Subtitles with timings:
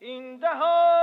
[0.00, 0.93] این دهان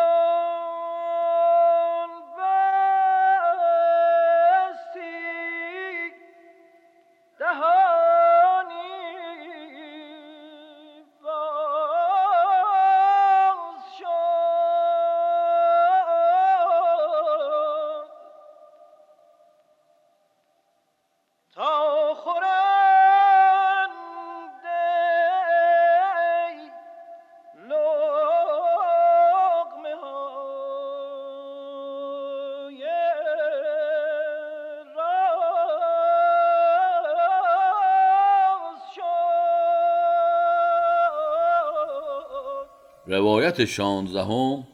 [43.07, 44.67] روایت شانزدهم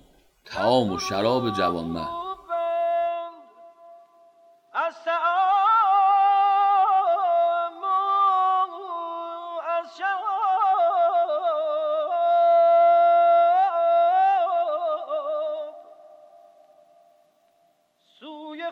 [0.46, 2.18] تعام و شراب جوانمرد.
[18.20, 18.64] سوی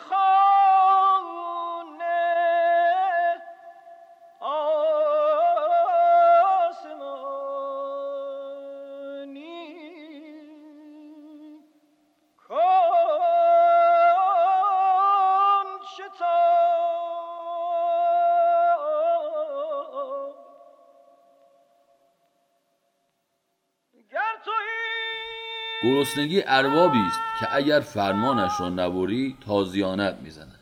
[25.86, 30.60] گرسنگی اربابی است که اگر فرمانش را نبری تازیانت می‌زند.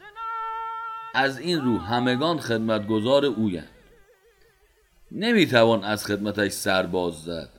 [1.13, 3.69] از این رو همگان خدمتگزار اویند.
[5.11, 7.49] نمی‌توان از خدمتش سرباز زد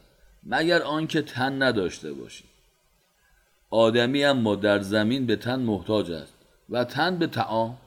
[0.42, 2.44] مگر آنکه تن نداشته باشی.
[3.70, 6.34] آدمی اما در زمین به تن محتاج است
[6.70, 7.78] و تن به تعام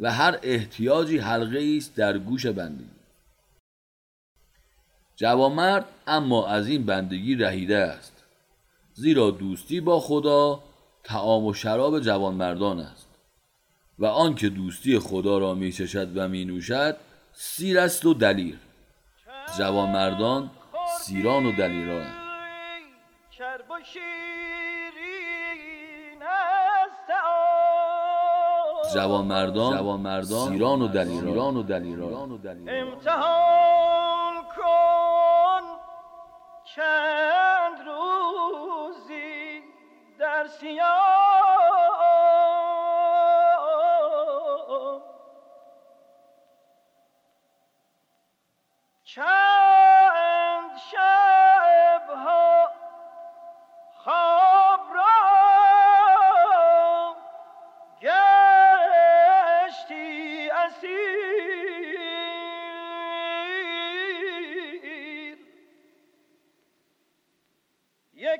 [0.00, 2.90] و هر احتیاجی حلقه است در گوش بندگی
[5.16, 8.19] جوانمرد اما از این بندگی رهیده است.
[9.00, 10.62] زیرا دوستی با خدا
[11.04, 13.08] تعام و شراب جوانمردان است.
[13.98, 16.96] و آنکه دوستی خدا را می چشد و می نوشد
[17.32, 18.58] سیر است و دلیر.
[19.58, 20.50] جوانمردان
[20.98, 22.06] سیران و دلیران.
[28.94, 32.40] جوانمردان جوانمردان سیران و دلیران سیران و دلیران.
[32.68, 35.64] امتحان کن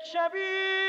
[0.00, 0.79] یک شبی